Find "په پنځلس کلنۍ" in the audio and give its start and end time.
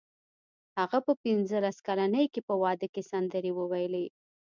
1.05-2.25